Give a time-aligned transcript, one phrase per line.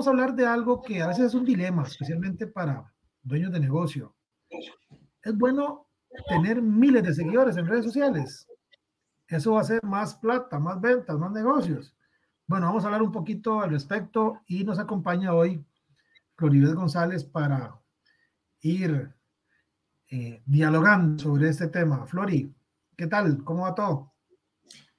[0.00, 2.90] Vamos a hablar de algo que a veces es un dilema, especialmente para
[3.22, 4.16] dueños de negocio.
[5.22, 5.88] Es bueno
[6.26, 8.48] tener miles de seguidores en redes sociales.
[9.28, 11.94] Eso va a ser más plata, más ventas, más negocios.
[12.46, 15.62] Bueno, vamos a hablar un poquito al respecto y nos acompaña hoy
[16.34, 17.78] Floribel González para
[18.62, 19.14] ir
[20.08, 22.06] eh, dialogando sobre este tema.
[22.06, 22.50] Flori,
[22.96, 23.44] ¿qué tal?
[23.44, 24.14] ¿Cómo va todo?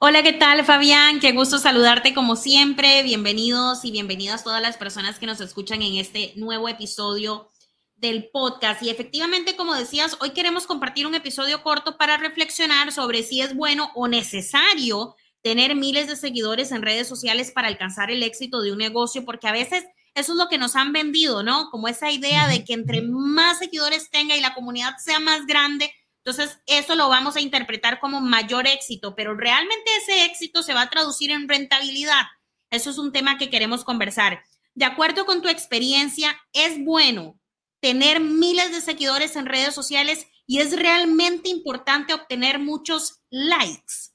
[0.04, 1.20] Hola, ¿qué tal, Fabián?
[1.20, 3.04] Qué gusto saludarte como siempre.
[3.04, 7.52] Bienvenidos y bienvenidas todas las personas que nos escuchan en este nuevo episodio
[7.98, 8.82] del podcast.
[8.82, 13.56] Y efectivamente, como decías, hoy queremos compartir un episodio corto para reflexionar sobre si es
[13.56, 18.72] bueno o necesario tener miles de seguidores en redes sociales para alcanzar el éxito de
[18.72, 21.70] un negocio, porque a veces eso es lo que nos han vendido, ¿no?
[21.70, 25.94] Como esa idea de que entre más seguidores tenga y la comunidad sea más grande,
[26.24, 30.84] entonces, eso lo vamos a interpretar como mayor éxito, pero realmente ese éxito se va
[30.84, 32.24] a traducir en rentabilidad.
[32.70, 34.44] Eso es un tema que queremos conversar.
[34.76, 37.40] De acuerdo con tu experiencia, ¿es bueno
[37.80, 44.12] tener miles de seguidores en redes sociales y es realmente importante obtener muchos likes?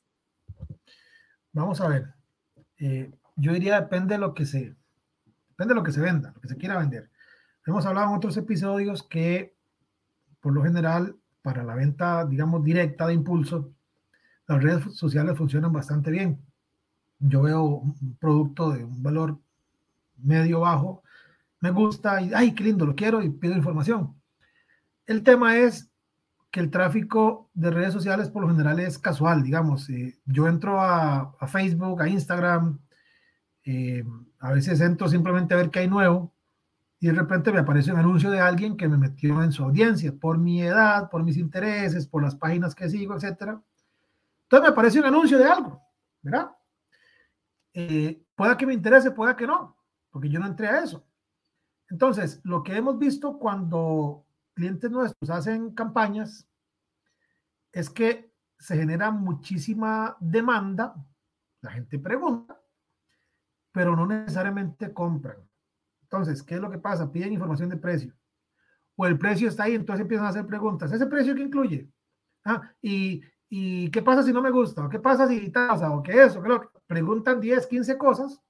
[1.52, 2.14] Vamos a ver.
[2.78, 4.76] Eh, yo diría depende de lo que se
[5.48, 7.10] depende de lo que se venda, lo que se quiera vender.
[7.66, 9.56] Hemos hablado en otros episodios que
[10.40, 11.16] por lo general
[11.46, 13.70] para la venta, digamos, directa de impulso,
[14.48, 16.40] las redes sociales funcionan bastante bien.
[17.20, 19.38] Yo veo un producto de un valor
[20.16, 21.04] medio bajo,
[21.60, 24.20] me gusta y, ay, qué lindo, lo quiero y pido información.
[25.06, 25.88] El tema es
[26.50, 29.88] que el tráfico de redes sociales por lo general es casual, digamos.
[29.88, 32.80] Eh, yo entro a, Facebook, a Instagram,
[33.62, 34.02] eh,
[34.40, 36.32] a veces entro simplemente a ver qué hay nuevo
[36.98, 40.12] y de repente me aparece un anuncio de alguien que me metió en su audiencia
[40.12, 43.60] por mi edad, por mis intereses, por las páginas que sigo, etcétera.
[44.44, 45.82] Entonces me aparece un anuncio de algo,
[46.22, 46.50] ¿verdad?
[47.74, 49.76] Eh, pueda que me interese, pueda que no,
[50.10, 51.06] porque yo no entré a eso.
[51.88, 56.48] Entonces, lo que hemos visto cuando clientes nuestros hacen campañas
[57.72, 60.94] es que se genera muchísima demanda,
[61.60, 62.58] la gente pregunta,
[63.70, 65.36] pero no necesariamente compran.
[66.06, 67.10] Entonces, ¿qué es lo que pasa?
[67.10, 68.14] Piden información de precio.
[68.94, 70.92] O el precio está ahí, entonces empiezan a hacer preguntas.
[70.92, 71.90] ¿Ese precio qué incluye?
[72.44, 74.86] Ah, y, y, qué pasa si no me gusta?
[74.86, 75.90] ¿O qué pasa si tasa?
[75.90, 76.40] ¿O qué eso?
[76.40, 78.40] ¿Qué lo Preguntan 10, 15 cosas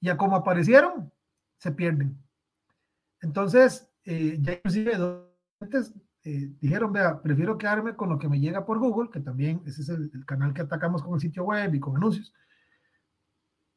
[0.00, 1.12] y a como aparecieron,
[1.58, 2.18] se pierden.
[3.20, 4.94] Entonces, eh, ya inclusive
[5.60, 5.94] antes
[6.24, 9.82] eh, dijeron, vea, prefiero quedarme con lo que me llega por Google, que también ese
[9.82, 12.34] es el, el canal que atacamos con el sitio web y con anuncios,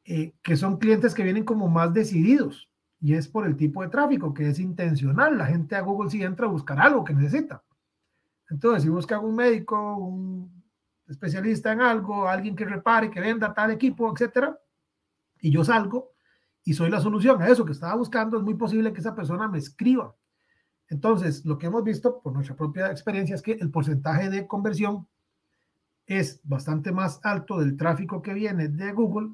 [0.04, 2.68] eh, que son clientes que vienen como más decididos
[3.06, 5.38] y es por el tipo de tráfico que es intencional.
[5.38, 7.62] La gente a Google sí entra a buscar algo que necesita.
[8.50, 10.64] Entonces, si busca un médico, un
[11.06, 14.58] especialista en algo, alguien que repare, que venda tal equipo, etcétera,
[15.40, 16.14] y yo salgo
[16.64, 19.46] y soy la solución a eso que estaba buscando, es muy posible que esa persona
[19.46, 20.12] me escriba.
[20.88, 25.06] Entonces, lo que hemos visto por nuestra propia experiencia es que el porcentaje de conversión
[26.06, 29.30] es bastante más alto del tráfico que viene de Google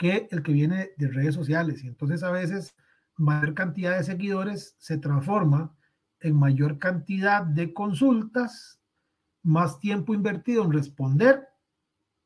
[0.00, 1.84] que el que viene de redes sociales.
[1.84, 2.74] Y entonces a veces
[3.18, 5.76] mayor cantidad de seguidores se transforma
[6.20, 8.80] en mayor cantidad de consultas,
[9.42, 11.46] más tiempo invertido en responder,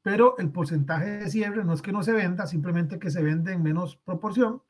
[0.03, 3.53] pero el porcentaje de cierre no es que no se venda, simplemente que se vende
[3.53, 4.63] en menos proporción.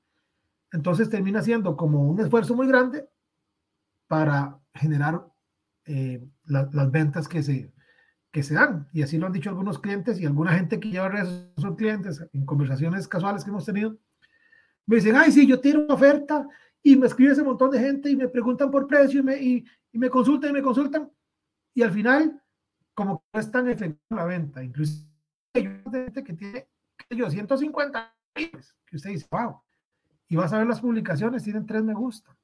[0.72, 3.06] Entonces termina siendo como un esfuerzo muy grande
[4.06, 5.26] para generar
[5.84, 7.73] eh, las ventas que se,
[8.34, 8.88] que se dan.
[8.92, 12.20] Y así lo han dicho algunos clientes y alguna gente que lleva redes son clientes
[12.32, 13.96] en conversaciones casuales que hemos tenido.
[14.86, 16.44] Me dicen, ay, sí, yo tiro una oferta
[16.82, 19.64] y me escribe ese montón de gente y me preguntan por precio y me, y,
[19.92, 21.12] me consultan y me consultan.
[21.74, 22.42] Y al final,
[22.92, 24.64] como que no es tan efectiva la venta.
[24.64, 25.06] Incluso
[25.54, 26.68] hay gente que tiene
[27.10, 29.60] yo, 150 que usted dice, wow.
[30.26, 32.36] Y vas a ver las publicaciones, tienen tres me gusta.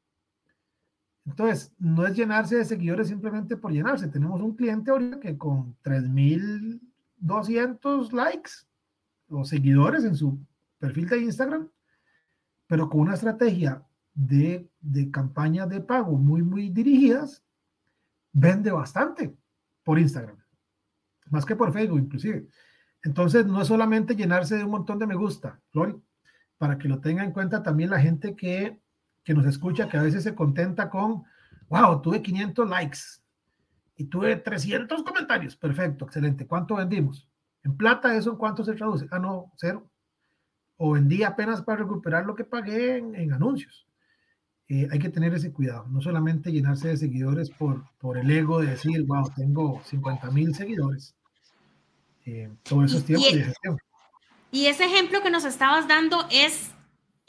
[1.26, 4.08] Entonces, no es llenarse de seguidores simplemente por llenarse.
[4.08, 8.52] Tenemos un cliente ahorita que con 3.200 likes
[9.28, 10.38] o seguidores en su
[10.78, 11.68] perfil de Instagram,
[12.66, 13.84] pero con una estrategia
[14.14, 17.42] de, de campañas de pago muy, muy dirigidas,
[18.32, 19.36] vende bastante
[19.84, 20.36] por Instagram,
[21.30, 22.46] más que por Facebook inclusive.
[23.02, 25.96] Entonces, no es solamente llenarse de un montón de me gusta, Lori,
[26.58, 28.78] para que lo tenga en cuenta también la gente que,
[29.24, 31.24] que nos escucha, que a veces se contenta con,
[31.68, 32.98] wow, tuve 500 likes
[33.96, 35.56] y tuve 300 comentarios.
[35.56, 36.46] Perfecto, excelente.
[36.46, 37.28] ¿Cuánto vendimos?
[37.62, 39.06] En plata, ¿eso en cuánto se traduce?
[39.10, 39.88] Ah, no, cero.
[40.76, 43.86] O vendí apenas para recuperar lo que pagué en, anuncios.
[44.68, 48.60] Eh, hay que tener ese cuidado, no solamente llenarse de seguidores por, por el ego
[48.60, 51.14] de decir, wow, tengo 50 mil seguidores.
[52.24, 53.78] Eh, todo eso es tiempo y, gestión.
[54.52, 56.72] Y ese ejemplo que nos estabas dando es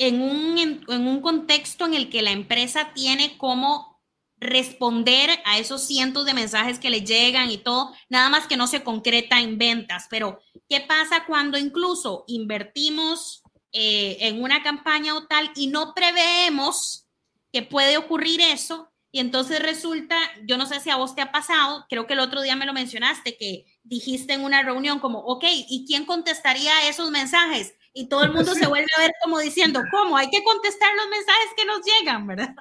[0.01, 0.57] en un,
[0.87, 4.01] en un contexto en el que la empresa tiene como
[4.37, 8.65] responder a esos cientos de mensajes que le llegan y todo, nada más que no
[8.65, 10.07] se concreta en ventas.
[10.09, 17.07] Pero, ¿qué pasa cuando incluso invertimos eh, en una campaña o tal y no preveemos
[17.53, 18.91] que puede ocurrir eso?
[19.11, 22.21] Y entonces resulta, yo no sé si a vos te ha pasado, creo que el
[22.21, 26.89] otro día me lo mencionaste, que dijiste en una reunión como, ok, ¿y quién contestaría
[26.89, 27.75] esos mensajes?
[27.93, 30.17] Y todo el mundo se vuelve a ver como diciendo, ¿cómo?
[30.17, 32.55] Hay que contestar los mensajes que nos llegan, ¿verdad?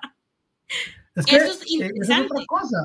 [1.17, 2.79] Es que Eso es, eh, es otra cosa.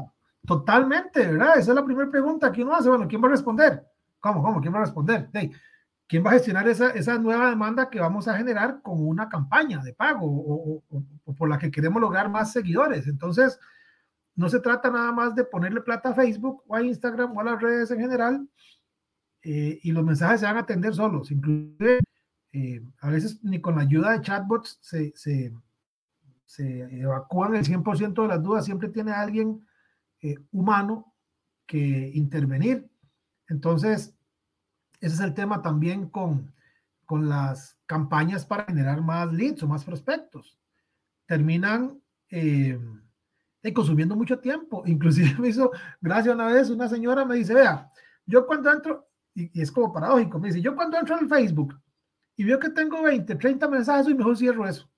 [0.46, 1.60] Totalmente, ¿verdad?
[1.60, 2.90] Esa es la primera pregunta que uno hace.
[2.90, 3.84] Bueno, ¿quién va a responder?
[4.20, 4.42] ¿Cómo?
[4.42, 4.62] ¿Cómo?
[4.62, 5.30] ¿Quién va a responder?
[6.08, 9.82] ¿Quién va a gestionar esa, esa nueva demanda que vamos a generar con una campaña
[9.84, 10.84] de pago o,
[11.36, 13.08] por la que queremos lograr más seguidores?
[13.08, 13.60] Entonces,
[14.36, 17.44] no se trata nada más de ponerle plata a Facebook o a Instagram o a
[17.44, 18.50] las redes en general
[19.42, 21.32] eh, y los mensajes se van a atender solos.
[21.32, 22.00] Inclusive,
[22.56, 25.54] eh, a veces ni con la ayuda de chatbots se, se,
[26.46, 29.68] se evacúan el 100% de las dudas, siempre tiene alguien
[30.22, 31.14] eh, humano
[31.66, 32.90] que intervenir.
[33.50, 34.16] Entonces,
[35.02, 36.54] ese es el tema también con,
[37.06, 40.58] con las campañas para generar más leads o más prospectos.
[41.26, 42.80] Terminan eh,
[43.64, 44.84] eh, consumiendo mucho tiempo.
[44.88, 47.92] Inclusive me hizo gracias una vez, una señora me dice, vea,
[48.26, 51.78] yo cuando entro, y, es como paradójico, me dice, yo cuando entro en Facebook
[52.36, 54.90] y veo que tengo 20, 30 mensajes, y mejor cierro eso.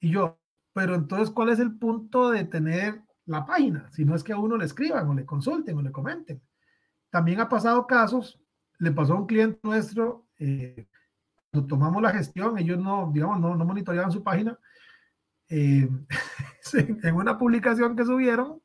[0.00, 0.38] Y yo,
[0.72, 3.90] pero entonces, ¿cuál es el punto de tener la página?
[3.92, 6.42] Si no es que a uno le escriban o le consulten o le comenten.
[7.10, 8.40] También ha pasado casos,
[8.78, 10.88] le pasó a un cliente nuestro, eh,
[11.50, 14.58] cuando tomamos la gestión, ellos no, digamos, no, no monitoreaban su página.
[15.48, 15.88] Eh,
[17.02, 18.60] en una publicación que subieron,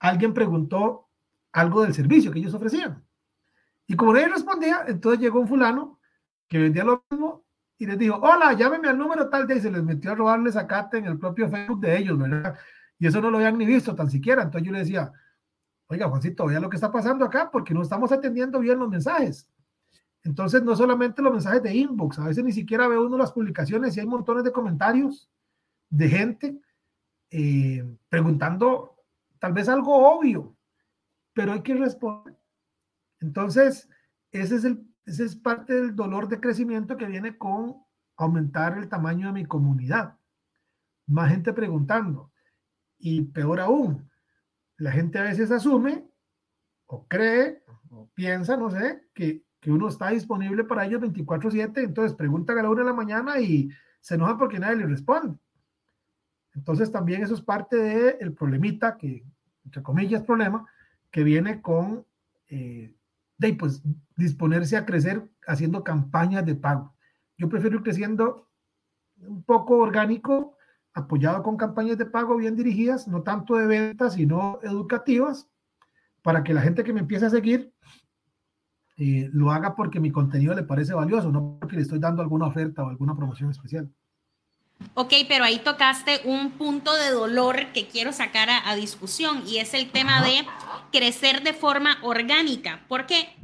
[0.00, 1.08] alguien preguntó
[1.52, 3.04] algo del servicio que ellos ofrecían.
[3.86, 6.00] Y como nadie respondía, entonces llegó un fulano
[6.48, 7.44] que vendía lo mismo
[7.78, 10.56] y les dijo, hola, llámeme al número tal de y se les metió a robarles
[10.56, 12.56] acate en el propio Facebook de ellos, ¿verdad?
[12.98, 14.42] Y eso no lo habían ni visto tan siquiera.
[14.42, 15.12] Entonces yo le decía,
[15.88, 19.48] oiga, Juancito, vea lo que está pasando acá porque no estamos atendiendo bien los mensajes.
[20.22, 23.94] Entonces, no solamente los mensajes de inbox, a veces ni siquiera ve uno las publicaciones
[23.96, 25.30] y hay montones de comentarios
[25.90, 26.60] de gente
[27.30, 28.96] eh, preguntando
[29.38, 30.56] tal vez algo obvio,
[31.34, 32.34] pero hay que responder.
[33.20, 33.88] Entonces,
[34.32, 37.76] ese es el ese es parte del dolor de crecimiento que viene con
[38.16, 40.16] aumentar el tamaño de mi comunidad.
[41.06, 42.32] Más gente preguntando.
[42.98, 44.10] Y peor aún,
[44.76, 46.08] la gente a veces asume
[46.86, 52.16] o cree o piensa, no sé, que, que uno está disponible para ellos 24/7, entonces
[52.16, 53.70] preguntan a la una de la mañana y
[54.00, 55.38] se enojan porque nadie les responde.
[56.54, 59.24] Entonces también eso es parte del el problemita, que
[59.64, 60.66] entre comillas problema,
[61.10, 62.06] que viene con
[62.48, 62.94] eh,
[63.38, 63.82] de pues
[64.16, 66.94] disponerse a crecer haciendo campañas de pago.
[67.36, 68.48] Yo prefiero ir creciendo
[69.18, 70.56] un poco orgánico,
[70.92, 75.48] apoyado con campañas de pago bien dirigidas, no tanto de ventas, sino educativas,
[76.22, 77.72] para que la gente que me empiece a seguir
[78.96, 82.46] eh, lo haga porque mi contenido le parece valioso, no porque le estoy dando alguna
[82.46, 83.90] oferta o alguna promoción especial.
[84.94, 89.72] Ok, pero ahí tocaste un punto de dolor que quiero sacar a, discusión y es
[89.74, 90.44] el tema de
[90.94, 93.36] crecer de forma orgánica, porque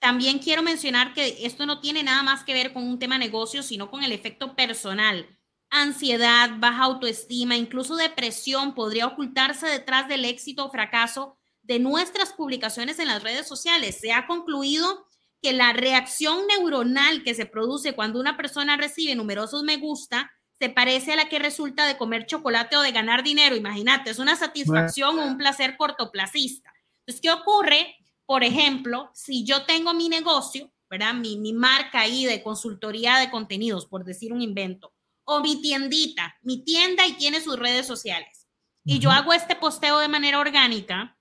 [0.00, 3.62] también quiero mencionar que esto no tiene nada más que ver con un tema negocio,
[3.62, 5.38] sino con el efecto personal.
[5.70, 12.98] Ansiedad, baja autoestima, incluso depresión podría ocultarse detrás del éxito o fracaso de nuestras publicaciones
[12.98, 13.98] en las redes sociales.
[14.00, 15.06] Se ha concluido
[15.40, 20.68] que la reacción neuronal que se produce cuando una persona recibe numerosos me gusta se
[20.68, 23.54] parece a la que resulta de comer chocolate o de ganar dinero.
[23.54, 26.72] Imagínate, es una satisfacción o un placer cortoplacista.
[27.08, 27.96] Entonces, ¿qué ocurre?
[28.26, 31.14] Por ejemplo, si yo tengo mi negocio, ¿verdad?
[31.14, 34.92] Mi, mi marca ahí de consultoría de contenidos, por decir un invento,
[35.24, 38.46] o mi tiendita, mi tienda y tiene sus redes sociales.
[38.84, 41.18] Y yo hago este posteo de manera orgánica,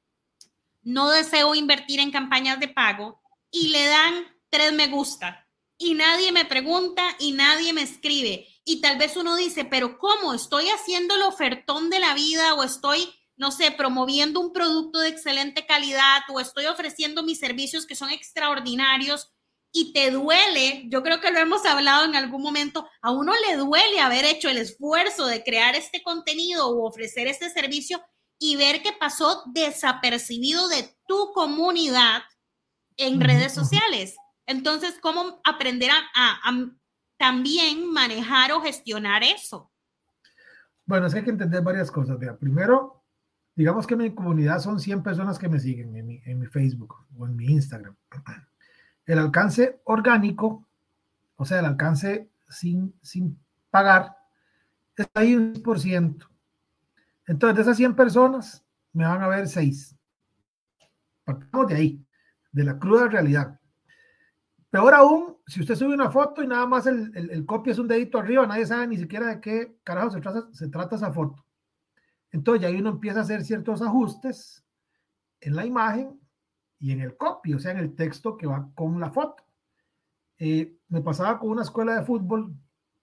[0.82, 6.34] no deseo invertir en campañas de pago y le dan tres me gusta y nadie
[6.34, 10.34] me pregunta y nadie me escribe y tal vez uno dice, pero ¿cómo?
[10.34, 15.10] ¿Estoy haciendo el ofertón de la vida o estoy, no sé, promoviendo un producto de
[15.10, 19.32] excelente calidad o estoy ofreciendo mis servicios que son extraordinarios
[19.72, 23.58] y te duele, yo creo que lo hemos hablado en algún momento, a uno le
[23.58, 28.01] duele haber hecho el esfuerzo de crear este contenido o ofrecer este servicio
[28.39, 32.24] y ver que pasó desapercibido de tu comunidad
[32.98, 34.15] en redes sociales.
[34.46, 36.41] Entonces, ¿cómo aprender a,
[37.17, 39.72] también manejar o gestionar eso?
[40.86, 42.17] Bueno, es que hay que entender varias cosas.
[42.39, 42.97] primero,
[43.58, 47.36] digamos que mi comunidad son 100 personas que me siguen en mi, Facebook o en
[47.36, 47.96] mi Instagram
[49.08, 50.68] el alcance orgánico,
[51.38, 53.40] o sea, el alcance sin, sin
[53.72, 54.16] pagar,
[54.96, 56.30] está ahí un por ciento.
[57.26, 59.96] Entonces, de esas 100 personas, me van a ver 6.
[61.24, 62.06] Partamos de ahí,
[62.52, 63.60] de la cruda realidad.
[64.70, 67.88] Peor aún, si usted sube una foto y nada más el, el, copia es un
[67.88, 71.47] dedito arriba, nadie sabe ni siquiera de qué carajo se trata esa foto.
[72.31, 74.65] Entonces, ya ahí uno empieza a hacer ciertos ajustes
[75.39, 76.19] en la imagen
[76.79, 79.43] y en el copy, o sea, en el texto que va con la foto.
[80.38, 82.55] Eh, me pasaba con una escuela de fútbol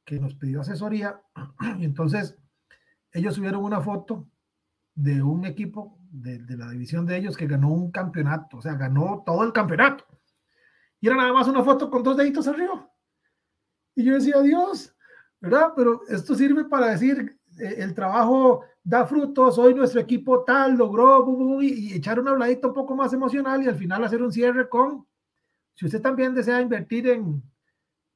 [0.05, 1.21] que nos pidió asesoría
[1.79, 2.37] y entonces
[3.13, 4.29] ellos subieron una foto
[4.95, 8.75] de un equipo de, de, la división de ellos que ganó un campeonato, o sea,
[8.75, 10.05] ganó todo el campeonato.
[11.01, 12.89] Y era nada más una foto con dos deditos arriba.
[13.95, 14.95] Y yo decía, Dios,
[15.41, 15.73] ¿verdad?
[15.77, 21.63] Pero esto sirve para decir, eh, el trabajo da frutos, hoy nuestro equipo tal logró
[21.63, 25.07] y, echar una habladita un poco más emocional y al final hacer un cierre con,
[25.75, 27.43] si usted también desea invertir en,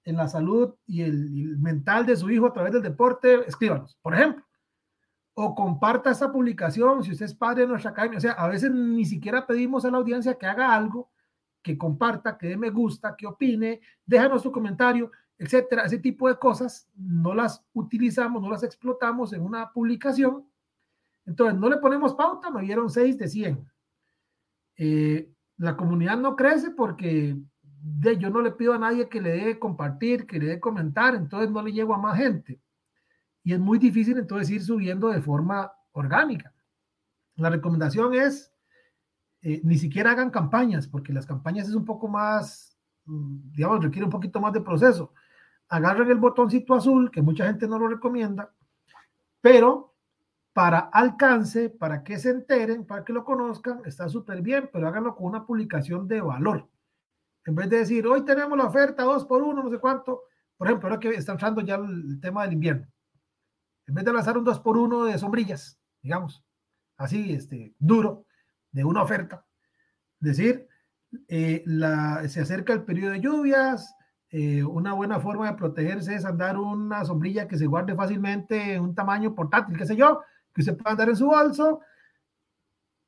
[0.05, 4.15] en la salud y el, mental de su hijo a través del deporte, escríbanos, por
[4.15, 4.45] ejemplo.
[5.35, 8.19] O comparta esta publicación si usted es padre de nuestra academia.
[8.19, 11.11] O sea, a veces ni siquiera pedimos a la audiencia que haga algo,
[11.63, 16.37] que comparta, que dé me gusta, que opine, déjanos su comentario etcétera, ese tipo de
[16.37, 20.45] cosas no las utilizamos, no las explotamos en una publicación.
[21.29, 23.71] Entonces, no le ponemos pauta, me dieron 6 de 100.
[24.77, 29.31] Eh, la comunidad no crece porque de, yo no le pido a nadie que le
[29.31, 32.61] dé compartir, que le dé comentar, entonces no le llego a más gente.
[33.45, 36.53] Y es muy difícil entonces ir subiendo de forma orgánica.
[37.37, 38.53] La recomendación es,
[39.43, 44.05] eh, ni siquiera hagan campañas, porque las campañas es un poco más, mm, digamos, requiere
[44.05, 45.13] un poquito más de proceso
[45.69, 48.53] agarren el botoncito azul, que mucha gente no lo recomienda,
[49.41, 49.95] pero
[50.59, 55.15] para alcance, para que se enteren, para que lo conozcan, está súper bien, pero háganlo
[55.15, 56.69] con una publicación de valor.
[57.45, 60.25] En vez de decir, hoy tenemos la oferta dos por uno, no sé cuánto,
[60.57, 62.89] por ejemplo, ahora que está entrando ya el tema del invierno,
[63.87, 66.45] en vez de lanzar un dos por uno de sombrillas, digamos,
[66.97, 68.27] así, este, duro,
[68.73, 69.47] de una oferta,
[70.19, 70.67] decir,
[71.29, 73.95] eh, la, se acerca el periodo de lluvias,
[74.31, 78.83] eh, una buena forma de protegerse es andar una sombrilla que se guarde fácilmente en
[78.83, 80.21] un tamaño portátil, qué sé yo,
[80.59, 81.81] que usted pueda andar en su bolso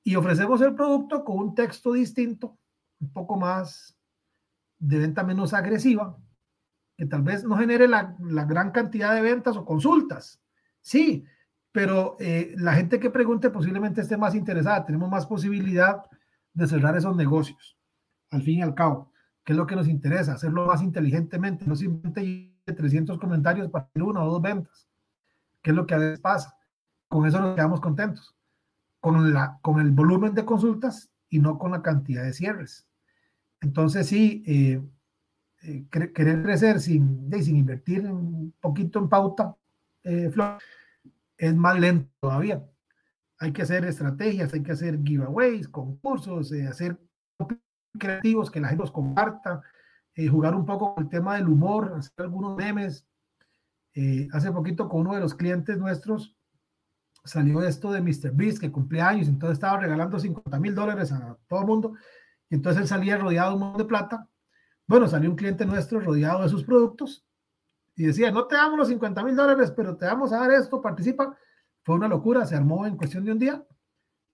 [0.05, 2.57] y ofrecemos el producto con un texto distinto,
[3.01, 3.99] un poco más
[4.79, 6.17] de venta menos agresiva,
[6.97, 8.15] que tal vez no genere la,
[8.47, 10.41] gran cantidad de ventas o consultas.
[10.81, 11.25] Sí,
[11.73, 16.05] pero eh, la gente que pregunte posiblemente esté más interesada, tenemos más posibilidad
[16.53, 17.77] de cerrar esos negocios,
[18.31, 19.11] al fin y al cabo
[19.45, 24.23] que es lo que nos interesa, hacerlo más inteligentemente, no simplemente 300 comentarios para una
[24.23, 24.89] o dos ventas,
[25.63, 26.57] que es lo que a veces pasa.
[27.11, 28.37] Con eso nos quedamos contentos,
[29.01, 32.87] con, la, con el volumen de consultas y no con la cantidad de cierres.
[33.61, 34.81] Entonces, sí, eh,
[35.63, 39.57] eh, querer crecer sin, sin invertir un poquito en pauta,
[40.05, 40.31] eh,
[41.37, 42.65] es más lento todavía.
[43.39, 46.97] Hay que hacer estrategias, hay que hacer giveaways, concursos, hacer
[47.99, 49.63] creativos, que la gente los comparta,
[50.15, 53.05] eh, jugar un poco con el tema del humor, hacer algunos memes.
[53.95, 56.37] Eh, hace poquito con uno de los clientes nuestros
[57.25, 58.33] salió esto de Mr.
[58.33, 61.95] Beast, que cumplía años, entonces estaba regalando 50 mil dólares a todo el mundo,
[62.49, 64.29] y entonces él salía rodeado de un montón de plata.
[64.87, 67.25] Bueno, salió un cliente nuestro rodeado de sus productos
[67.95, 70.81] y decía, no te damos los 50 mil dólares, pero te vamos a dar esto,
[70.81, 71.37] participa.
[71.83, 73.65] Fue una locura, se armó en cuestión de un día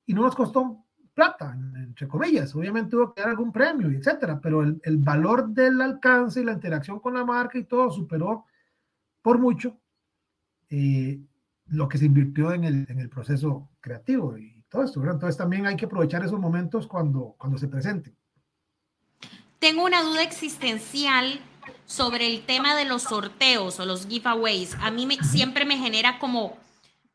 [0.06, 2.54] y no nos costó plata, entre comillas.
[2.54, 6.52] Obviamente tuvo que dar algún premio, etcétera, pero el, el, valor del alcance y la
[6.52, 8.46] interacción con la marca y todo superó
[9.22, 9.78] por mucho
[10.70, 11.20] eh,
[11.66, 15.02] lo que se invirtió en el, en el, proceso creativo y todo esto.
[15.02, 18.16] Entonces también hay que aprovechar esos momentos cuando, cuando se presenten.
[19.58, 21.40] Tengo una duda existencial
[21.86, 24.74] sobre el tema de los sorteos o los giveaways.
[24.80, 26.58] A mí me, siempre me genera como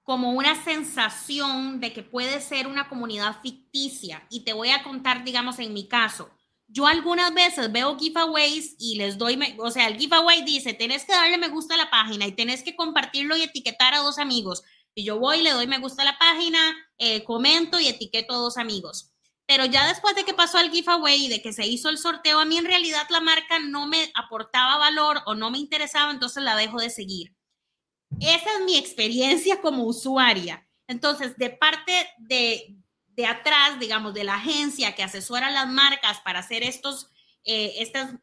[0.03, 4.24] como una sensación de que puede ser una comunidad ficticia.
[4.29, 6.29] Y te voy a contar, digamos, en mi caso.
[6.74, 11.12] Yo algunas veces veo giveaways y les doy, o sea, el giveaway dice, tenés que
[11.12, 14.63] darle me gusta a la página y tenés que compartirlo y etiquetar a dos amigos.
[14.96, 16.60] Y yo voy, le doy me gusta a la página,
[16.98, 19.12] eh, comento y etiqueto a dos amigos.
[19.48, 22.40] pero ya después de que pasó el giveaway y de que se hizo el sorteo,
[22.40, 26.42] a mí en realidad la marca no me aportaba valor o no me interesaba, entonces
[26.44, 27.36] la dejo de seguir.
[28.22, 30.66] Esa es mi experiencia como usuaria.
[30.88, 32.78] Entonces, de parte de,
[33.15, 37.12] de atrás, digamos, de la agencia que asesora a las marcas para hacer estos,
[37.44, 38.15] eh, estas,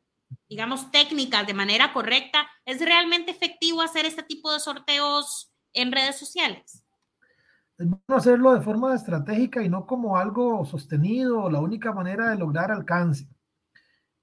[0.49, 6.19] digamos, técnicas de manera correcta, ¿es realmente efectivo hacer este tipo de sorteos en redes
[6.19, 6.85] sociales?
[7.79, 12.37] es bueno hacerlo de forma estratégica y no como algo sostenido la única manera de
[12.37, 13.29] lograr alcance.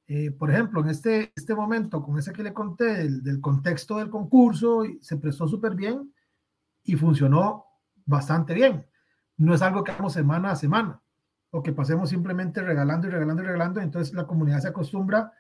[0.08, 4.10] Eh, por ejemplo, en este, este momento, con ese que le conté del, contexto del
[4.10, 6.14] concurso, se prestó súper bien
[6.84, 7.66] y funcionó
[8.06, 8.86] bastante bien.
[9.38, 11.02] No es algo que hagamos semana a semana
[11.52, 13.82] o que pasemos simplemente regalando y regalando y regalando.
[13.82, 15.34] Entonces la comunidad se acostumbra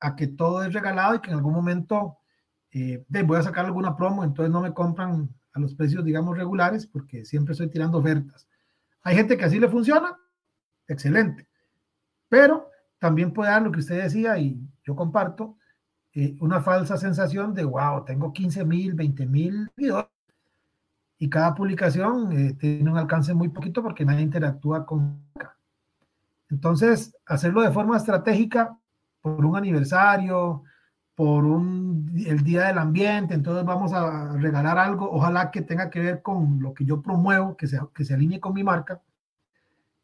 [0.00, 2.18] a que todo es regalado y que en algún momento
[2.70, 6.86] eh, voy a sacar alguna promo, entonces no me compran a los precios, digamos, regulares,
[6.86, 8.48] porque siempre estoy tirando ofertas.
[9.02, 10.16] Hay gente que así le funciona,
[10.86, 11.48] excelente,
[12.28, 15.56] pero también puede dar lo que usted decía y yo comparto,
[16.12, 19.70] eh, una falsa sensación de, wow, tengo 15 mil, 20 mil
[21.18, 25.20] y cada publicación eh, tiene un alcance muy poquito porque nadie interactúa con...
[26.48, 28.78] Entonces, hacerlo de forma estratégica
[29.20, 30.62] por un aniversario,
[31.14, 36.00] por un, el Día del Ambiente, entonces vamos a regalar algo, ojalá que tenga que
[36.00, 39.02] ver con lo que yo promuevo, que se, que se alinee con mi marca.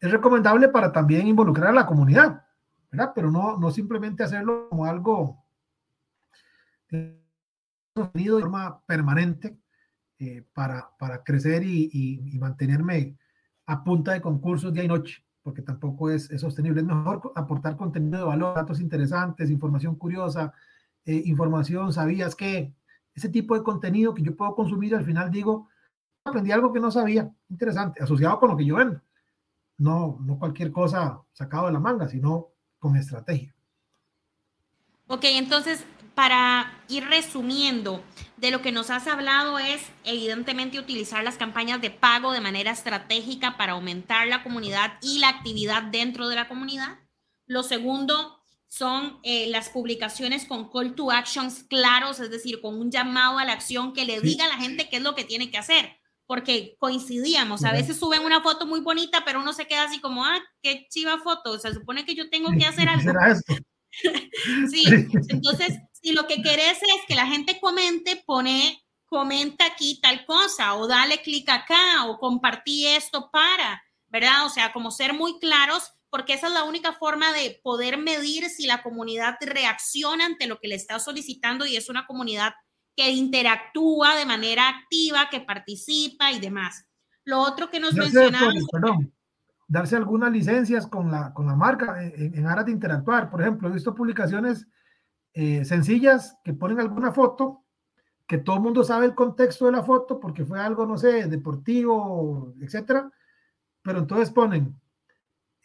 [0.01, 2.45] Es recomendable para también involucrar a la comunidad,
[2.91, 3.13] ¿verdad?
[3.15, 5.45] Pero no, no simplemente hacerlo como algo
[6.91, 7.23] de
[8.41, 9.57] forma permanente
[10.19, 13.17] eh, para, para, crecer y, y, mantenerme
[13.67, 16.81] a punta de concursos día y noche, porque tampoco es, es sostenible.
[16.81, 20.53] Es mejor aportar contenido de valor, datos interesantes, información curiosa,
[21.05, 22.75] eh, información, sabías que
[23.15, 25.69] ese tipo de contenido que yo puedo consumir, al final digo,
[26.25, 29.01] aprendí algo que no sabía, interesante, asociado con lo que yo vendo.
[29.79, 33.55] No, no cualquier cosa sacado de la manga, sino con estrategia.
[35.07, 38.03] Ok, entonces, para ir resumiendo,
[38.37, 42.71] de lo que nos has hablado es evidentemente utilizar las campañas de pago de manera
[42.71, 46.99] estratégica para aumentar la comunidad y la actividad dentro de la comunidad.
[47.47, 52.91] Lo segundo, son eh, las publicaciones con call to actions claros, es decir, con un
[52.91, 55.49] llamado a la acción que le diga a la gente qué es lo que tiene
[55.49, 59.85] que hacer, porque coincidíamos, a veces suben una foto muy bonita, pero uno se queda
[59.85, 63.13] así como, ah, qué chiva foto, se supone que yo tengo que hacer algo.
[64.73, 64.85] sí,
[65.29, 70.75] entonces, si lo que querés es que la gente comente, pone, comenta aquí tal cosa,
[70.75, 74.45] o dale clic acá, o compartí esto para, ¿verdad?
[74.45, 78.51] O sea, como ser muy claros porque esa es la única forma de poder medir
[78.51, 82.53] si la comunidad reacciona ante lo que le está solicitando y es una comunidad
[82.95, 86.85] que interactúa de manera activa, que participa y demás.
[87.25, 88.55] Lo otro que nos mencionamos...
[88.71, 89.13] Perdón,
[89.67, 93.31] darse algunas licencias con la, con la marca en, aras de interactuar.
[93.31, 94.69] Por ejemplo, he visto publicaciones
[95.35, 97.65] eh, sencillas que ponen alguna foto,
[98.27, 101.27] que todo el mundo sabe el contexto de la foto porque fue algo, no sé,
[101.27, 103.11] deportivo, etcétera,
[103.83, 104.81] pero entonces ponen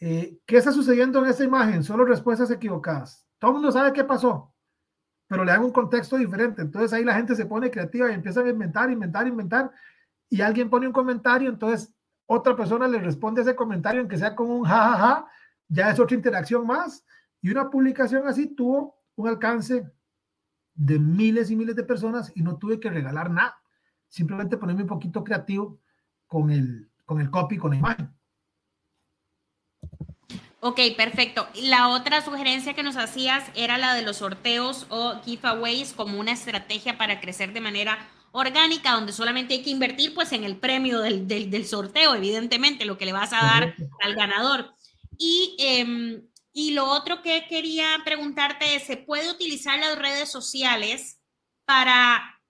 [0.00, 1.84] eh, ¿Qué está sucediendo en esta imagen?
[1.84, 3.26] Solo respuestas equivocadas.
[3.38, 4.52] Todo el mundo sabe qué pasó,
[5.26, 6.62] pero le dan un contexto diferente.
[6.62, 9.70] Entonces ahí la gente se pone creativa y empieza a inventar, inventar, inventar.
[10.30, 11.92] Y alguien pone un comentario, entonces
[12.26, 15.28] otra persona le responde ese comentario, aunque sea con un jajaja, ja, ja,
[15.68, 17.04] ya es otra interacción más.
[17.42, 19.90] Y una publicación así tuvo un alcance
[20.74, 23.60] de miles y miles de personas y no tuve que regalar nada.
[24.08, 25.80] Simplemente ponerme un poquito creativo
[26.26, 28.14] con el, con el copy, con la imagen.
[30.60, 31.48] Ok, perfecto.
[31.62, 36.32] La otra sugerencia que nos hacías era la de los sorteos o giveaways como una
[36.32, 37.98] estrategia para crecer de manera
[38.32, 42.98] orgánica, donde solamente hay que invertir pues en el premio del, del, sorteo, evidentemente, lo
[42.98, 44.74] que le vas a dar al ganador.
[45.18, 46.22] Y, em,
[46.52, 51.20] y lo otro que quería preguntarte es, ¿se puede utilizar las redes sociales
[51.64, 52.40] para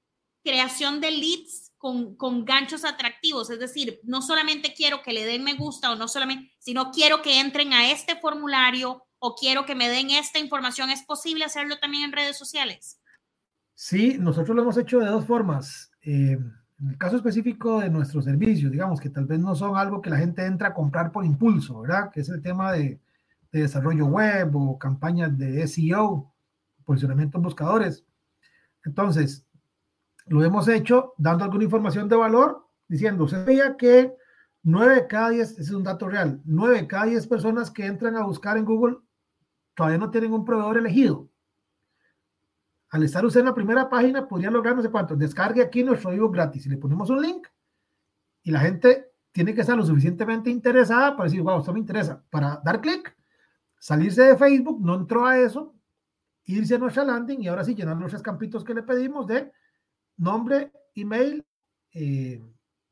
[0.42, 5.54] creación de leads con, ganchos atractivos, es decir, no solamente quiero que le den me
[5.54, 9.88] gusta o no solamente, sino quiero que entren a este formulario o quiero que me
[9.88, 10.90] den esta información.
[10.90, 13.00] ¿Es posible hacerlo también en redes sociales?
[13.74, 15.90] Sí, nosotros lo hemos hecho de dos formas.
[16.02, 16.38] Eh,
[16.80, 20.10] en el caso específico de nuestros servicios, digamos que tal vez no son algo que
[20.10, 22.10] la gente entra a comprar por impulso, ¿verdad?
[22.12, 23.00] Que es el tema de,
[23.52, 26.32] de desarrollo web o campañas de SEO,
[26.84, 28.04] posicionamiento en buscadores.
[28.84, 29.46] Entonces,
[30.26, 34.14] lo hemos hecho dando alguna información de valor, diciendo, se veía que
[34.62, 37.86] 9 de cada 10, ese es un dato real, 9 de cada 10 personas que
[37.86, 38.98] entran a buscar en Google
[39.74, 41.30] todavía no tienen un proveedor elegido.
[42.90, 45.16] Al estar usted en la primera página, podría lograr no sé cuánto.
[45.16, 47.46] Descargue aquí nuestro ebook gratis y le ponemos un link
[48.42, 52.22] y la gente tiene que estar lo suficientemente interesada para decir, wow, esto me interesa,
[52.30, 53.16] para dar clic,
[53.80, 55.74] salirse de Facebook, no entró a eso,
[56.44, 59.50] irse a nuestra landing y ahora sí llenar los tres campitos que le pedimos de
[60.18, 61.44] nombre, email,
[61.94, 62.40] eh,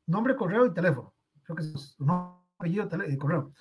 [0.07, 1.13] nombre, correo y teléfono.
[1.43, 2.09] Creo que es un
[2.57, 3.53] apellido, y correo.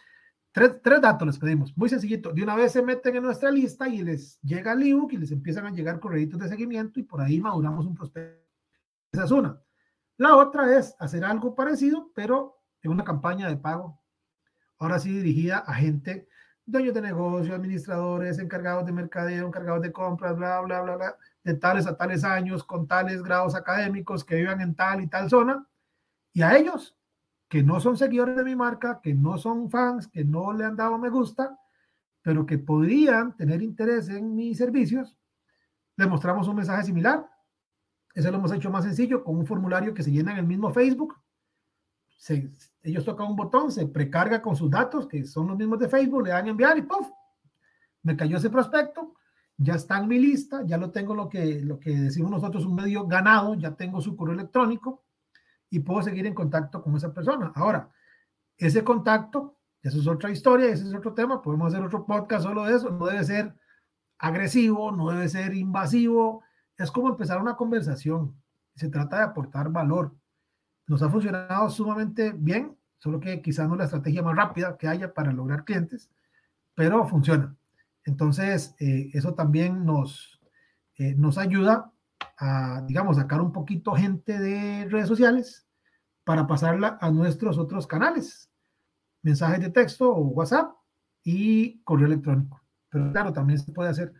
[0.50, 2.32] Tres, tres, datos les pedimos, muy sencillito.
[2.32, 5.30] De una vez se meten en nuestra lista y les llega el ebook y les
[5.30, 8.42] empiezan a llegar correitos de seguimiento y por ahí maduramos un prospecto.
[9.12, 9.60] Esa es una.
[10.16, 14.00] La otra es hacer algo parecido, pero en una campaña de pago.
[14.78, 16.28] Ahora sí dirigida a gente,
[16.68, 21.54] dueños de negocio, administradores, encargados de mercadeo, encargados de compras, bla, bla, bla, bla, de
[21.54, 25.66] tales a tales años, con tales grados académicos que vivan en tal y tal zona.
[26.34, 26.94] Y a ellos,
[27.48, 30.76] que no son seguidores de mi marca, que no son fans, que no le han
[30.76, 31.58] dado me gusta,
[32.20, 35.16] pero que podrían tener interés en mis servicios,
[35.96, 37.26] les mostramos un mensaje similar.
[38.14, 40.70] Eso lo hemos hecho más sencillo con un formulario que se llena en el mismo
[40.70, 41.16] Facebook
[42.90, 46.24] ellos tocan un botón, se precarga con sus datos, que son los mismos de Facebook,
[46.24, 47.08] le dan a enviar y ¡puf!
[48.02, 49.14] Me cayó ese prospecto,
[49.56, 52.76] ya está en mi lista, ya lo tengo lo que, lo que decimos nosotros, un
[52.76, 55.04] medio ganado, ya tengo su correo electrónico
[55.70, 57.52] y puedo seguir en contacto con esa persona.
[57.54, 57.90] Ahora,
[58.56, 62.64] ese contacto, eso es otra historia, ese es otro tema, podemos hacer otro podcast solo
[62.64, 63.54] de eso, no debe ser
[64.18, 66.42] agresivo, no debe ser invasivo,
[66.76, 68.40] es como empezar una conversación,
[68.74, 70.14] se trata de aportar valor
[70.88, 75.14] nos ha funcionado sumamente bien, solo que quizás no la estrategia más rápida que haya
[75.14, 76.10] para lograr clientes,
[76.74, 77.56] pero funciona.
[78.04, 80.40] Entonces, eh, eso también nos,
[80.96, 81.92] eh, nos ayuda
[82.38, 85.66] a, digamos, sacar un poquito gente de redes sociales
[86.24, 88.50] para pasarla a nuestros otros canales,
[89.22, 90.72] mensajes de texto o WhatsApp
[91.22, 92.62] y correo electrónico.
[92.88, 94.12] Pero claro, también se puede hacer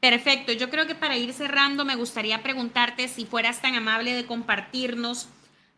[0.00, 0.52] Perfecto.
[0.52, 5.28] Yo creo que para ir cerrando me gustaría preguntarte si fueras tan amable de compartirnos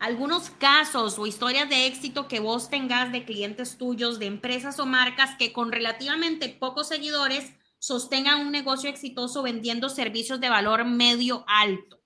[0.01, 4.87] algunos casos o historias de éxito que vos tengas de clientes tuyos, de empresas o
[4.87, 11.45] marcas que con relativamente pocos seguidores sostengan un negocio exitoso vendiendo servicios de valor medio
[11.47, 12.01] alto.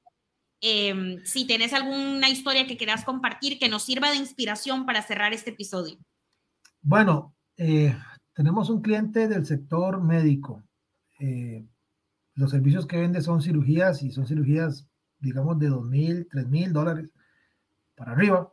[0.60, 5.34] Em, si tenés alguna historia que quieras compartir que nos sirva de inspiración para cerrar
[5.34, 5.97] este episodio.
[6.81, 7.95] Bueno, eh,
[8.34, 10.62] tenemos un cliente del sector médico.
[11.17, 11.65] Eh,
[12.34, 14.86] los servicios que vende son cirugías y son cirugías,
[15.19, 17.14] digamos, de dos mil, tres mil dólares
[17.95, 18.51] para arriba.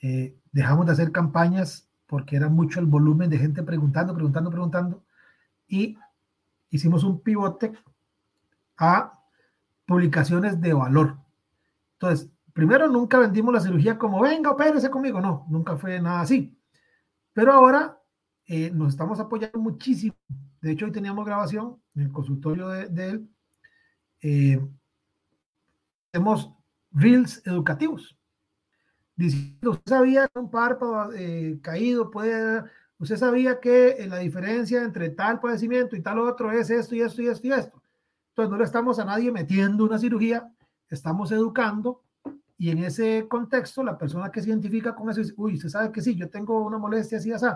[0.00, 5.02] Eh, dejamos de hacer campañas porque era mucho el volumen de gente preguntando, preguntando, preguntando.
[5.66, 5.98] Y
[6.70, 7.72] hicimos un pivote
[8.76, 9.18] a
[9.86, 11.16] publicaciones de valor.
[11.94, 15.20] Entonces, primero nunca vendimos la cirugía como, venga, opérese conmigo.
[15.20, 16.56] No, nunca fue nada así.
[17.32, 17.98] Pero ahora
[18.46, 20.14] eh, nos estamos apoyando muchísimo.
[20.60, 23.28] De hecho, hoy teníamos grabación en el consultorio de, él.
[24.20, 24.60] Eh,
[26.10, 26.52] tenemos
[26.90, 28.16] reels educativos.
[29.16, 32.64] Diciendo, usted sabía que un párpado eh, caído puede,
[32.98, 37.22] usted sabía que la diferencia entre tal padecimiento y tal otro es esto y esto
[37.22, 37.82] y esto y esto.
[38.30, 40.50] Entonces no le estamos a nadie metiendo una cirugía,
[40.88, 42.02] estamos educando
[42.56, 45.92] y en ese contexto la persona que se identifica con eso dice, uy, usted sabe
[45.92, 47.46] que sí, yo tengo una molestia así, así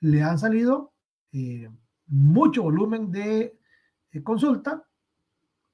[0.00, 0.92] le han salido
[1.32, 1.70] eh,
[2.06, 3.58] mucho volumen de
[4.12, 4.84] eh, consulta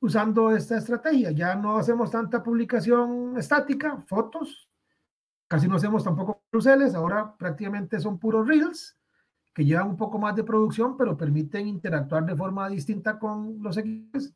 [0.00, 1.32] usando esta estrategia.
[1.32, 4.69] Ya no hacemos tanta publicación estática, fotos,
[5.50, 8.96] casi no hacemos tampoco cruceles, ahora prácticamente son puros reels
[9.52, 13.76] que llevan un poco más de producción, pero permiten interactuar de forma distinta con los
[13.76, 14.32] equipos,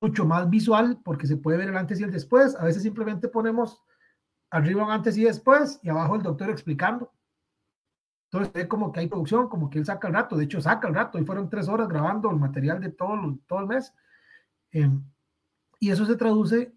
[0.00, 2.56] mucho más visual porque se puede ver el antes y el después.
[2.56, 3.80] A veces simplemente ponemos
[4.50, 7.12] arriba un antes y después y abajo el doctor explicando
[8.30, 10.88] entonces es como que hay producción, como que él saca el rato, de hecho saca
[10.88, 13.94] el rato, y fueron tres horas grabando el material de todo, todo el mes.
[14.70, 15.02] Em,
[15.80, 16.74] y eso se traduce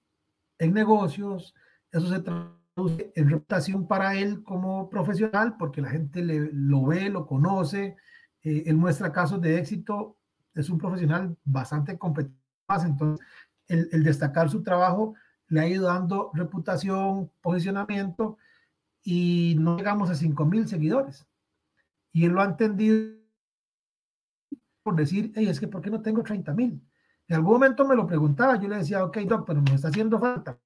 [0.60, 1.54] en negocios,
[1.92, 7.10] eso se traduce en reputación para él como profesional, porque la gente le, lo ve,
[7.10, 7.96] lo conoce,
[8.44, 10.18] eh, él muestra casos de éxito,
[10.54, 12.38] es un profesional bastante competente,
[12.86, 13.26] entonces
[13.68, 15.16] el, el destacar su trabajo
[15.48, 18.38] le ha ido dando reputación, posicionamiento,
[19.04, 21.26] y no llegamos a 5 mil seguidores
[22.14, 23.16] y él lo ha entendido
[24.84, 26.82] por decir, hey, es que ¿por qué no tengo 30 mil?
[27.28, 30.20] En algún momento me lo preguntaba, yo le decía, ok, doc, pero me está haciendo
[30.20, 30.60] falta.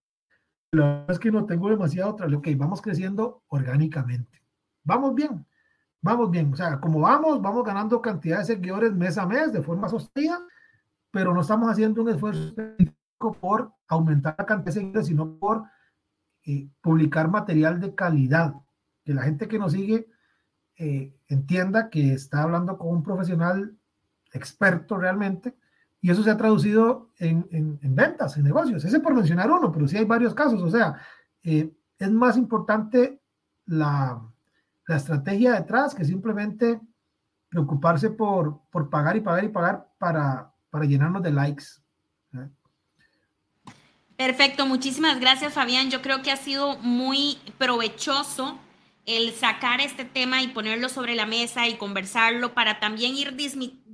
[0.75, 2.27] La verdad es que no tengo demasiado otra.
[2.35, 4.41] Ok, vamos creciendo orgánicamente.
[4.83, 5.45] Vamos bien,
[6.01, 6.53] vamos bien.
[6.53, 10.39] O sea, como vamos, vamos ganando cantidad de seguidores mes a mes de forma sostenida,
[11.11, 12.53] pero no estamos haciendo un esfuerzo
[13.39, 15.63] por aumentar la cantidad de seguidores, sino por
[16.43, 18.53] eh, publicar material de calidad.
[19.03, 20.07] Que la gente que nos sigue
[20.77, 23.77] eh, entienda que está hablando con un profesional
[24.33, 25.55] experto realmente,
[26.05, 28.85] y eso se ha traducido en, en, ventas, en negocios.
[28.85, 30.61] Ese por mencionar uno, pero sí hay varios casos.
[30.61, 31.01] O sea,
[31.41, 33.19] eh, es más importante
[33.65, 34.21] la,
[34.85, 36.79] la estrategia detrás que simplemente
[37.49, 41.65] preocuparse por, por pagar y pagar y pagar para, para llenarnos de likes.
[44.15, 45.89] Perfecto, muchísimas gracias Fabián.
[45.89, 48.59] Yo creo que ha sido muy provechoso
[49.07, 53.33] el sacar este tema y ponerlo sobre la mesa y conversarlo para también ir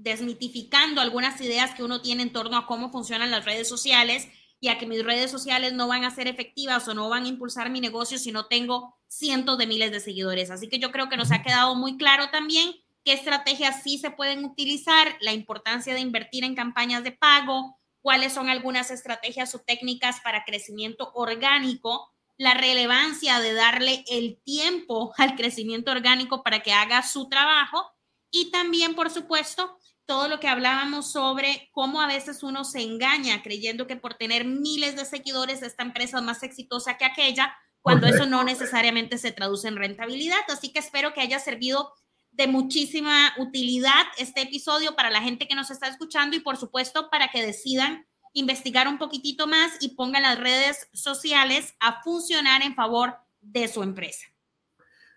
[0.01, 4.27] desmitificando algunas ideas que uno tiene en torno a cómo funcionan las redes sociales
[4.59, 7.27] y a que mis redes sociales no van a ser efectivas o no van a
[7.27, 10.51] impulsar mi negocio si no tengo cientos de miles de seguidores.
[10.51, 14.11] Así que yo creo que nos ha quedado muy claro también qué estrategias sí se
[14.11, 19.59] pueden utilizar, la importancia de invertir en campañas de pago, cuáles son algunas estrategias o
[19.59, 26.73] técnicas para crecimiento orgánico, la relevancia de darle el tiempo al crecimiento orgánico para que
[26.73, 27.91] haga su trabajo
[28.31, 29.77] y también, por supuesto,
[30.11, 34.43] todo lo que hablábamos sobre cómo a veces uno se engaña creyendo que por tener
[34.43, 39.31] miles de seguidores esta empresa es más exitosa que aquella, cuando eso no necesariamente se
[39.31, 40.41] traduce en rentabilidad.
[40.49, 41.93] Así que espero que haya servido
[42.31, 47.09] de muchísima utilidad este episodio para la gente que nos está escuchando y por supuesto
[47.09, 52.75] para que decidan investigar un poquitito más y pongan las redes sociales a funcionar en
[52.75, 54.25] favor de su empresa.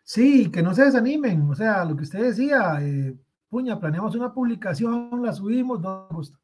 [0.05, 3.17] Sí, que no se desanimen, o sea, lo que usted decía, eh,
[3.81, 6.39] planeamos una publicación, la subimos, no gusta.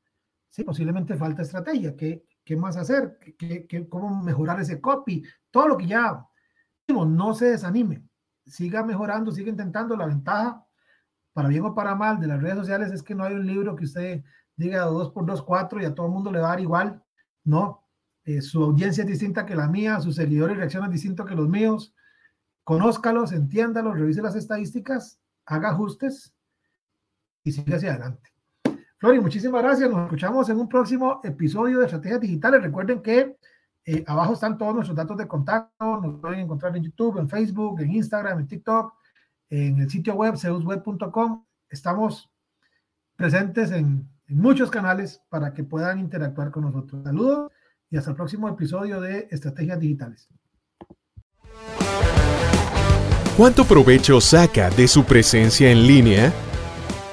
[0.48, 3.18] Sí, posiblemente falta estrategia, ¿qué, qué más hacer?
[3.38, 5.22] ¿Qué, qué, cómo mejorar ese copy?
[5.50, 6.26] Todo lo que ya,
[6.88, 8.02] no se desanime
[8.50, 9.96] siga mejorando, siga intentando.
[9.96, 10.64] La ventaja,
[11.32, 13.76] para bien o para mal, de las redes sociales es que no hay un libro
[13.76, 14.22] que usted
[14.56, 17.02] diga 2 por 2, 4 y a todo el mundo le va a dar igual.
[17.44, 17.86] No,
[18.24, 21.94] eh, su audiencia es distinta que la mía, sus seguidores reaccionan distinto que los míos.
[22.64, 26.34] Conózcalos, entiéndalos, revise las estadísticas, haga ajustes
[27.44, 28.30] y siga hacia adelante.
[28.98, 29.90] Flori, muchísimas gracias.
[29.90, 32.62] Nos escuchamos en un próximo episodio de Estrategias Digitales.
[32.62, 33.36] Recuerden que
[33.86, 37.80] eh, abajo están todos nuestros datos de contacto, nos pueden encontrar en YouTube, en Facebook,
[37.80, 38.92] en Instagram, en TikTok,
[39.48, 41.44] en el sitio web seusweb.com.
[41.70, 42.30] Estamos
[43.16, 47.02] presentes en, en muchos canales para que puedan interactuar con nosotros.
[47.02, 47.50] Saludos
[47.90, 50.28] y hasta el próximo episodio de Estrategias Digitales.
[53.36, 56.32] ¿Cuánto provecho saca de su presencia en línea?